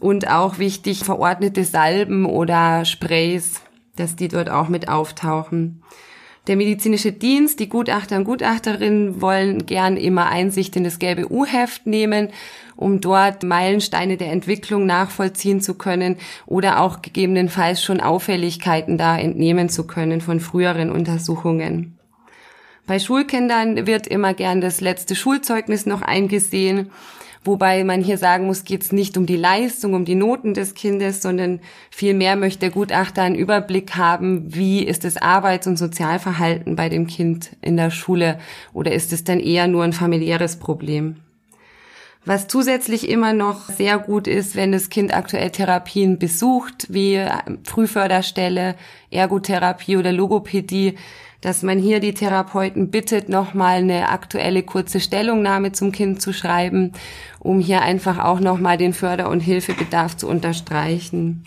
und 0.00 0.28
auch 0.28 0.58
wichtig 0.58 1.04
verordnete 1.04 1.64
Salben 1.64 2.26
oder 2.26 2.84
Sprays, 2.84 3.60
dass 3.94 4.16
die 4.16 4.28
dort 4.28 4.50
auch 4.50 4.68
mit 4.68 4.88
auftauchen. 4.88 5.82
Der 6.48 6.56
medizinische 6.56 7.12
Dienst, 7.12 7.60
die 7.60 7.68
Gutachter 7.68 8.16
und 8.16 8.24
Gutachterinnen 8.24 9.20
wollen 9.20 9.64
gern 9.64 9.96
immer 9.96 10.26
Einsicht 10.26 10.74
in 10.74 10.82
das 10.82 10.98
gelbe 10.98 11.30
U-Heft 11.30 11.86
nehmen, 11.86 12.30
um 12.74 13.00
dort 13.00 13.44
Meilensteine 13.44 14.16
der 14.16 14.32
Entwicklung 14.32 14.84
nachvollziehen 14.84 15.60
zu 15.60 15.74
können 15.74 16.16
oder 16.46 16.80
auch 16.80 17.00
gegebenenfalls 17.00 17.80
schon 17.80 18.00
Auffälligkeiten 18.00 18.98
da 18.98 19.16
entnehmen 19.16 19.68
zu 19.68 19.86
können 19.86 20.20
von 20.20 20.40
früheren 20.40 20.90
Untersuchungen. 20.90 21.96
Bei 22.88 22.98
Schulkindern 22.98 23.86
wird 23.86 24.08
immer 24.08 24.34
gern 24.34 24.60
das 24.60 24.80
letzte 24.80 25.14
Schulzeugnis 25.14 25.86
noch 25.86 26.02
eingesehen. 26.02 26.90
Wobei 27.44 27.82
man 27.82 28.02
hier 28.02 28.18
sagen 28.18 28.46
muss, 28.46 28.62
geht 28.62 28.82
es 28.82 28.92
nicht 28.92 29.16
um 29.16 29.26
die 29.26 29.36
Leistung, 29.36 29.94
um 29.94 30.04
die 30.04 30.14
Noten 30.14 30.54
des 30.54 30.74
Kindes, 30.74 31.22
sondern 31.22 31.60
vielmehr 31.90 32.36
möchte 32.36 32.60
der 32.60 32.70
Gutachter 32.70 33.22
einen 33.22 33.34
Überblick 33.34 33.96
haben, 33.96 34.54
wie 34.54 34.84
ist 34.84 35.02
das 35.02 35.16
Arbeits- 35.16 35.66
und 35.66 35.76
Sozialverhalten 35.76 36.76
bei 36.76 36.88
dem 36.88 37.08
Kind 37.08 37.56
in 37.60 37.76
der 37.76 37.90
Schule 37.90 38.38
oder 38.72 38.92
ist 38.92 39.12
es 39.12 39.24
dann 39.24 39.40
eher 39.40 39.66
nur 39.66 39.82
ein 39.82 39.92
familiäres 39.92 40.56
Problem. 40.56 41.16
Was 42.24 42.46
zusätzlich 42.46 43.08
immer 43.08 43.32
noch 43.32 43.68
sehr 43.68 43.98
gut 43.98 44.28
ist, 44.28 44.54
wenn 44.54 44.70
das 44.70 44.90
Kind 44.90 45.12
aktuell 45.12 45.50
Therapien 45.50 46.18
besucht, 46.18 46.86
wie 46.88 47.20
Frühförderstelle, 47.64 48.76
Ergotherapie 49.10 49.96
oder 49.96 50.12
Logopädie, 50.12 50.96
dass 51.40 51.64
man 51.64 51.80
hier 51.80 51.98
die 51.98 52.14
Therapeuten 52.14 52.92
bittet, 52.92 53.28
nochmal 53.28 53.78
eine 53.78 54.08
aktuelle 54.08 54.62
kurze 54.62 55.00
Stellungnahme 55.00 55.72
zum 55.72 55.90
Kind 55.90 56.22
zu 56.22 56.32
schreiben, 56.32 56.92
um 57.40 57.58
hier 57.58 57.82
einfach 57.82 58.20
auch 58.20 58.38
nochmal 58.38 58.78
den 58.78 58.92
Förder- 58.92 59.28
und 59.28 59.40
Hilfebedarf 59.40 60.16
zu 60.16 60.28
unterstreichen. 60.28 61.44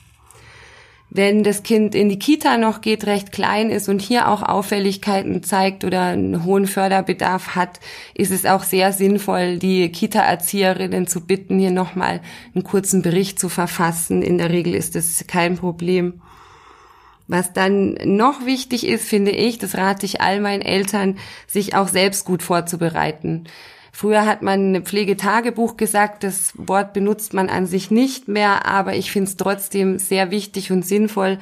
Wenn 1.17 1.43
das 1.43 1.63
Kind 1.63 1.95
in 1.95 2.09
die 2.09 2.19
Kita 2.19 2.57
noch 2.57 2.81
geht, 2.81 3.05
recht 3.05 3.31
klein 3.31 3.69
ist 3.69 3.87
und 3.87 4.01
hier 4.01 4.27
auch 4.27 4.43
Auffälligkeiten 4.43 5.43
zeigt 5.43 5.85
oder 5.85 6.01
einen 6.01 6.43
hohen 6.43 6.67
Förderbedarf 6.67 7.55
hat, 7.55 7.79
ist 8.13 8.31
es 8.31 8.45
auch 8.45 8.63
sehr 8.63 8.91
sinnvoll, 8.91 9.57
die 9.57 9.89
Kita-Erzieherinnen 9.89 11.07
zu 11.07 11.21
bitten, 11.21 11.57
hier 11.57 11.71
nochmal 11.71 12.19
einen 12.53 12.65
kurzen 12.65 13.01
Bericht 13.01 13.39
zu 13.39 13.47
verfassen. 13.47 14.23
In 14.23 14.39
der 14.39 14.49
Regel 14.49 14.75
ist 14.75 14.97
es 14.97 15.25
kein 15.25 15.55
Problem. 15.55 16.21
Was 17.29 17.53
dann 17.53 17.93
noch 18.03 18.45
wichtig 18.45 18.85
ist, 18.85 19.07
finde 19.07 19.31
ich, 19.31 19.57
das 19.57 19.77
rate 19.77 20.05
ich 20.05 20.19
all 20.19 20.41
meinen 20.41 20.61
Eltern, 20.61 21.17
sich 21.47 21.75
auch 21.75 21.87
selbst 21.87 22.25
gut 22.25 22.43
vorzubereiten. 22.43 23.45
Früher 23.97 24.25
hat 24.25 24.41
man 24.41 24.83
Pflegetagebuch 24.83 25.77
gesagt, 25.77 26.25
das 26.25 26.51
Wort 26.57 26.91
benutzt 26.91 27.33
man 27.33 27.47
an 27.47 27.65
sich 27.65 27.91
nicht 27.91 28.27
mehr, 28.27 28.65
aber 28.65 28.93
ich 28.97 29.09
finde 29.09 29.29
es 29.29 29.37
trotzdem 29.37 29.99
sehr 29.99 30.31
wichtig 30.31 30.69
und 30.69 30.85
sinnvoll, 30.85 31.37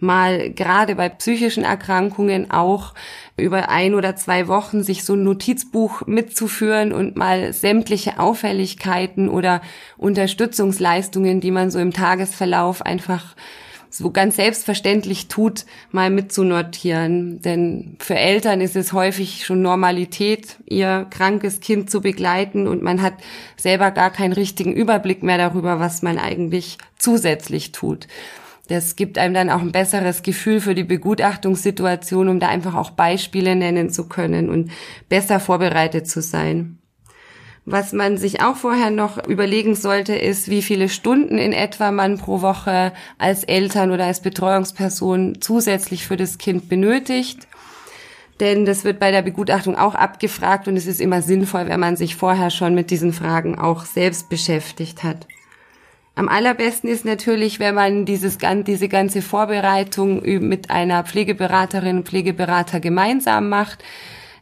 mal 0.00 0.48
gerade 0.48 0.94
bei 0.94 1.10
psychischen 1.10 1.64
Erkrankungen 1.64 2.50
auch 2.50 2.94
über 3.36 3.68
ein 3.68 3.94
oder 3.94 4.16
zwei 4.16 4.48
Wochen 4.48 4.82
sich 4.82 5.04
so 5.04 5.12
ein 5.12 5.22
Notizbuch 5.22 6.06
mitzuführen 6.06 6.94
und 6.94 7.16
mal 7.16 7.52
sämtliche 7.52 8.18
Auffälligkeiten 8.18 9.28
oder 9.28 9.60
Unterstützungsleistungen, 9.98 11.42
die 11.42 11.50
man 11.50 11.70
so 11.70 11.78
im 11.78 11.92
Tagesverlauf 11.92 12.80
einfach 12.80 13.36
so 13.90 14.10
ganz 14.10 14.36
selbstverständlich 14.36 15.28
tut, 15.28 15.64
mal 15.90 16.10
mitzunotieren. 16.10 17.40
Denn 17.40 17.96
für 17.98 18.16
Eltern 18.16 18.60
ist 18.60 18.76
es 18.76 18.92
häufig 18.92 19.44
schon 19.44 19.62
Normalität, 19.62 20.56
ihr 20.66 21.06
krankes 21.10 21.60
Kind 21.60 21.90
zu 21.90 22.00
begleiten 22.00 22.66
und 22.66 22.82
man 22.82 23.02
hat 23.02 23.14
selber 23.56 23.90
gar 23.90 24.10
keinen 24.10 24.32
richtigen 24.32 24.72
Überblick 24.72 25.22
mehr 25.22 25.38
darüber, 25.38 25.80
was 25.80 26.02
man 26.02 26.18
eigentlich 26.18 26.78
zusätzlich 26.98 27.72
tut. 27.72 28.06
Das 28.68 28.96
gibt 28.96 29.16
einem 29.16 29.32
dann 29.32 29.50
auch 29.50 29.62
ein 29.62 29.72
besseres 29.72 30.22
Gefühl 30.22 30.60
für 30.60 30.74
die 30.74 30.84
Begutachtungssituation, 30.84 32.28
um 32.28 32.38
da 32.38 32.48
einfach 32.48 32.74
auch 32.74 32.90
Beispiele 32.90 33.56
nennen 33.56 33.88
zu 33.88 34.08
können 34.08 34.50
und 34.50 34.70
besser 35.08 35.40
vorbereitet 35.40 36.06
zu 36.06 36.20
sein. 36.20 36.78
Was 37.70 37.92
man 37.92 38.16
sich 38.16 38.40
auch 38.40 38.56
vorher 38.56 38.90
noch 38.90 39.22
überlegen 39.28 39.74
sollte, 39.74 40.14
ist, 40.14 40.48
wie 40.48 40.62
viele 40.62 40.88
Stunden 40.88 41.36
in 41.36 41.52
etwa 41.52 41.90
man 41.90 42.16
pro 42.16 42.40
Woche 42.40 42.94
als 43.18 43.44
Eltern 43.44 43.90
oder 43.90 44.06
als 44.06 44.22
Betreuungsperson 44.22 45.42
zusätzlich 45.42 46.06
für 46.06 46.16
das 46.16 46.38
Kind 46.38 46.70
benötigt. 46.70 47.46
Denn 48.40 48.64
das 48.64 48.84
wird 48.84 48.98
bei 48.98 49.10
der 49.10 49.20
Begutachtung 49.20 49.76
auch 49.76 49.94
abgefragt 49.94 50.66
und 50.66 50.78
es 50.78 50.86
ist 50.86 50.98
immer 50.98 51.20
sinnvoll, 51.20 51.66
wenn 51.66 51.78
man 51.78 51.96
sich 51.96 52.16
vorher 52.16 52.48
schon 52.48 52.74
mit 52.74 52.90
diesen 52.90 53.12
Fragen 53.12 53.58
auch 53.58 53.84
selbst 53.84 54.30
beschäftigt 54.30 55.04
hat. 55.04 55.26
Am 56.14 56.30
allerbesten 56.30 56.88
ist 56.88 57.04
natürlich, 57.04 57.60
wenn 57.60 57.74
man 57.74 58.06
dieses, 58.06 58.38
diese 58.66 58.88
ganze 58.88 59.20
Vorbereitung 59.20 60.22
mit 60.22 60.70
einer 60.70 61.04
Pflegeberaterin 61.04 62.04
Pflegeberater 62.04 62.80
gemeinsam 62.80 63.50
macht 63.50 63.84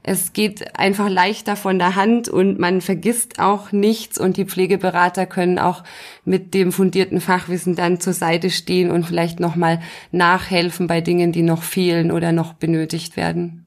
es 0.06 0.32
geht 0.32 0.78
einfach 0.78 1.08
leichter 1.08 1.56
von 1.56 1.80
der 1.80 1.96
Hand 1.96 2.28
und 2.28 2.60
man 2.60 2.80
vergisst 2.80 3.40
auch 3.40 3.72
nichts 3.72 4.20
und 4.20 4.36
die 4.36 4.44
Pflegeberater 4.44 5.26
können 5.26 5.58
auch 5.58 5.82
mit 6.24 6.54
dem 6.54 6.70
fundierten 6.70 7.20
Fachwissen 7.20 7.74
dann 7.74 7.98
zur 7.98 8.12
Seite 8.12 8.50
stehen 8.50 8.92
und 8.92 9.04
vielleicht 9.04 9.40
nochmal 9.40 9.80
nachhelfen 10.12 10.86
bei 10.86 11.00
Dingen, 11.00 11.32
die 11.32 11.42
noch 11.42 11.64
fehlen 11.64 12.12
oder 12.12 12.30
noch 12.30 12.52
benötigt 12.52 13.16
werden. 13.16 13.65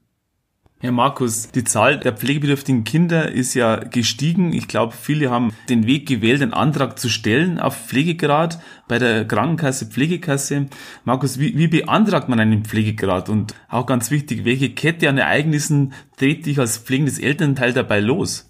Herr 0.82 0.94
Markus, 0.94 1.52
die 1.52 1.66
Zahl 1.66 2.00
der 2.00 2.14
pflegebedürftigen 2.14 2.86
Kinder 2.86 3.30
ist 3.30 3.54
ja 3.54 3.76
gestiegen. 3.76 4.54
Ich 4.54 4.70
glaube, 4.70 4.94
viele 4.94 5.30
haben 5.30 5.54
den 5.68 5.86
Weg 5.86 6.08
gewählt, 6.08 6.42
einen 6.42 6.54
Antrag 6.54 6.98
zu 6.98 7.10
stellen 7.10 7.60
auf 7.60 7.76
Pflegegrad 7.88 8.62
bei 8.88 8.98
der 8.98 9.28
Krankenkasse, 9.28 9.88
Pflegekasse. 9.88 10.68
Markus, 11.04 11.38
wie, 11.38 11.58
wie 11.58 11.68
beantragt 11.68 12.30
man 12.30 12.40
einen 12.40 12.64
Pflegegrad? 12.64 13.28
Und 13.28 13.56
auch 13.68 13.88
ganz 13.88 14.10
wichtig, 14.10 14.46
welche 14.46 14.70
Kette 14.70 15.10
an 15.10 15.18
Ereignissen 15.18 15.92
trete 16.16 16.50
ich 16.50 16.60
als 16.60 16.78
pflegendes 16.78 17.20
Elternteil 17.20 17.74
dabei 17.74 18.00
los? 18.00 18.50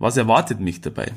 Was 0.00 0.16
erwartet 0.16 0.58
mich 0.58 0.80
dabei? 0.80 1.12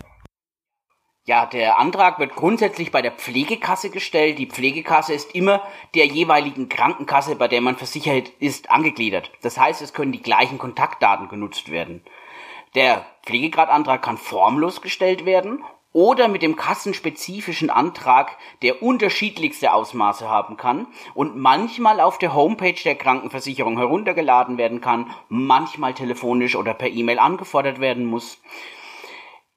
Ja, 1.28 1.48
der 1.48 1.80
Antrag 1.80 2.20
wird 2.20 2.36
grundsätzlich 2.36 2.92
bei 2.92 3.02
der 3.02 3.12
Pflegekasse 3.12 3.90
gestellt. 3.90 4.38
Die 4.38 4.46
Pflegekasse 4.46 5.12
ist 5.12 5.34
immer 5.34 5.64
der 5.96 6.06
jeweiligen 6.06 6.70
Krankenkasse, 6.70 7.36
bei 7.36 7.48
der 7.48 7.62
man 7.62 7.78
versichert 7.78 8.30
ist, 8.40 8.70
angegliedert. 8.70 9.32
Das 9.42 9.58
heißt, 9.58 9.82
es 9.82 9.94
können 9.94 10.12
die 10.12 10.22
gleichen 10.22 10.60
Kontaktdaten 10.60 11.28
genutzt 11.28 11.72
werden. 11.72 12.04
Der 12.76 13.08
Pflegegradantrag 13.24 14.04
kann 14.04 14.20
formlos 14.20 14.84
gestellt 14.84 15.26
werden 15.26 15.64
oder 15.94 16.28
mit 16.28 16.44
dem 16.44 16.58
kassenspezifischen 16.58 17.72
Antrag, 17.72 18.38
der 18.62 18.84
unterschiedlichste 18.84 19.74
Ausmaße 19.74 20.30
haben 20.30 20.58
kann 20.58 20.86
und 21.16 21.38
manchmal 21.38 22.02
auf 22.02 22.20
der 22.20 22.36
Homepage 22.36 22.84
der 22.84 22.96
Krankenversicherung 22.96 23.78
heruntergeladen 23.78 24.60
werden 24.60 24.80
kann, 24.80 25.10
manchmal 25.30 25.96
telefonisch 25.96 26.56
oder 26.56 26.76
per 26.76 26.90
E-Mail 26.90 27.18
angefordert 27.18 27.80
werden 27.80 28.06
muss. 28.06 28.40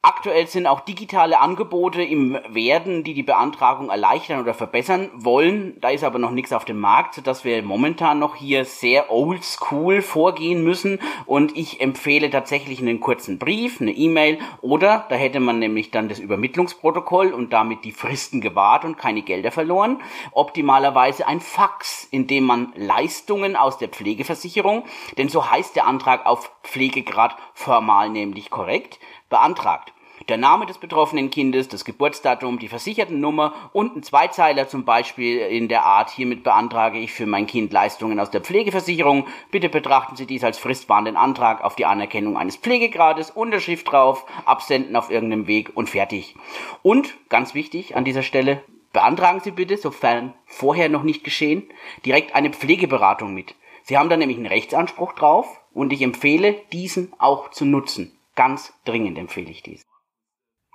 Aktuell 0.00 0.46
sind 0.46 0.68
auch 0.68 0.78
digitale 0.78 1.40
Angebote 1.40 2.04
im 2.04 2.38
Werden, 2.50 3.02
die 3.02 3.14
die 3.14 3.24
Beantragung 3.24 3.90
erleichtern 3.90 4.40
oder 4.40 4.54
verbessern 4.54 5.10
wollen. 5.12 5.76
Da 5.80 5.88
ist 5.88 6.04
aber 6.04 6.20
noch 6.20 6.30
nichts 6.30 6.52
auf 6.52 6.64
dem 6.64 6.78
Markt, 6.78 7.14
sodass 7.14 7.44
wir 7.44 7.60
momentan 7.64 8.20
noch 8.20 8.36
hier 8.36 8.64
sehr 8.64 9.10
oldschool 9.10 10.00
vorgehen 10.00 10.62
müssen. 10.62 11.00
Und 11.26 11.56
ich 11.56 11.80
empfehle 11.80 12.30
tatsächlich 12.30 12.80
einen 12.80 13.00
kurzen 13.00 13.40
Brief, 13.40 13.80
eine 13.80 13.90
E-Mail 13.90 14.38
oder 14.60 15.04
da 15.08 15.16
hätte 15.16 15.40
man 15.40 15.58
nämlich 15.58 15.90
dann 15.90 16.08
das 16.08 16.20
Übermittlungsprotokoll 16.20 17.32
und 17.32 17.52
damit 17.52 17.84
die 17.84 17.90
Fristen 17.90 18.40
gewahrt 18.40 18.84
und 18.84 18.98
keine 18.98 19.22
Gelder 19.22 19.50
verloren. 19.50 20.00
Optimalerweise 20.30 21.26
ein 21.26 21.40
Fax, 21.40 22.06
in 22.12 22.28
dem 22.28 22.44
man 22.44 22.72
Leistungen 22.76 23.56
aus 23.56 23.78
der 23.78 23.88
Pflegeversicherung, 23.88 24.84
denn 25.16 25.28
so 25.28 25.50
heißt 25.50 25.74
der 25.74 25.88
Antrag 25.88 26.24
auf 26.24 26.52
Pflegegrad 26.62 27.34
formal 27.52 28.10
nämlich 28.10 28.50
korrekt, 28.50 29.00
beantragt. 29.28 29.92
Der 30.28 30.36
Name 30.36 30.66
des 30.66 30.76
betroffenen 30.76 31.30
Kindes, 31.30 31.68
das 31.68 31.86
Geburtsdatum, 31.86 32.58
die 32.58 32.68
Versichertennummer 32.68 33.54
und 33.72 33.96
ein 33.96 34.02
Zweizeiler 34.02 34.68
zum 34.68 34.84
Beispiel 34.84 35.38
in 35.38 35.68
der 35.68 35.84
Art, 35.84 36.10
hiermit 36.10 36.42
beantrage 36.42 36.98
ich 36.98 37.12
für 37.12 37.24
mein 37.24 37.46
Kind 37.46 37.72
Leistungen 37.72 38.20
aus 38.20 38.30
der 38.30 38.42
Pflegeversicherung. 38.42 39.26
Bitte 39.50 39.70
betrachten 39.70 40.16
Sie 40.16 40.26
dies 40.26 40.44
als 40.44 40.58
fristwahrenden 40.58 41.16
Antrag 41.16 41.62
auf 41.64 41.76
die 41.76 41.86
Anerkennung 41.86 42.36
eines 42.36 42.56
Pflegegrades, 42.56 43.30
Unterschrift 43.30 43.90
drauf, 43.90 44.26
absenden 44.44 44.96
auf 44.96 45.10
irgendeinem 45.10 45.46
Weg 45.46 45.70
und 45.74 45.88
fertig. 45.88 46.34
Und, 46.82 47.14
ganz 47.30 47.54
wichtig 47.54 47.96
an 47.96 48.04
dieser 48.04 48.22
Stelle, 48.22 48.62
beantragen 48.92 49.40
Sie 49.40 49.52
bitte, 49.52 49.78
sofern 49.78 50.34
vorher 50.44 50.90
noch 50.90 51.04
nicht 51.04 51.24
geschehen, 51.24 51.70
direkt 52.04 52.34
eine 52.34 52.50
Pflegeberatung 52.50 53.32
mit. 53.32 53.54
Sie 53.82 53.96
haben 53.96 54.10
da 54.10 54.18
nämlich 54.18 54.36
einen 54.36 54.46
Rechtsanspruch 54.46 55.14
drauf 55.14 55.60
und 55.72 55.92
ich 55.92 56.02
empfehle, 56.02 56.56
diesen 56.72 57.14
auch 57.18 57.50
zu 57.50 57.64
nutzen. 57.64 58.17
Ganz 58.38 58.72
dringend 58.84 59.18
empfehle 59.18 59.50
ich 59.50 59.64
dies. 59.64 59.84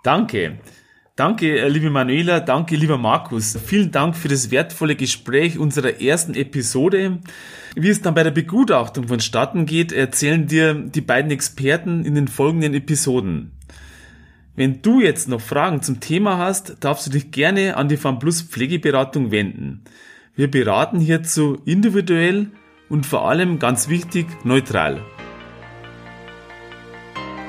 Danke. 0.04 0.60
Danke, 1.16 1.60
äh, 1.60 1.70
liebe 1.70 1.90
Manuela, 1.90 2.42
danke, 2.42 2.76
lieber 2.76 2.98
Markus. 2.98 3.58
Vielen 3.58 3.90
Dank 3.90 4.18
für 4.18 4.28
das 4.28 4.52
wertvolle 4.52 4.98
Gespräch 4.98 5.58
unserer 5.58 6.02
ersten 6.02 6.34
Episode. 6.34 7.22
Wie 7.74 7.88
es 7.88 8.02
dann 8.02 8.16
bei 8.16 8.24
der 8.24 8.32
Begutachtung 8.32 9.08
vonstatten 9.08 9.66
geht, 9.66 9.94
erzählen 9.94 10.46
dir 10.46 10.74
die 10.74 11.00
beiden 11.00 11.32
Experten 11.32 12.04
in 12.04 12.16
den 12.16 12.28
folgenden 12.28 12.74
Episoden. 12.74 13.54
Wenn 14.58 14.82
du 14.82 15.00
jetzt 15.00 15.30
noch 15.30 15.40
Fragen 15.40 15.82
zum 15.82 16.02
Thema 16.02 16.38
hast, 16.38 16.84
darfst 16.84 17.08
du 17.08 17.12
dich 17.12 17.32
gerne 17.32 17.78
an 17.78 17.88
die 17.88 17.96
FAMPLUS 17.96 18.42
Pflegeberatung 18.42 19.32
wenden. 19.32 19.86
Wir 20.36 20.52
beraten 20.52 21.00
hierzu 21.00 21.62
individuell 21.64 22.52
und 22.90 23.06
vor 23.06 23.30
allem 23.30 23.58
ganz 23.58 23.88
wichtig 23.88 24.28
neutral. 24.44 25.02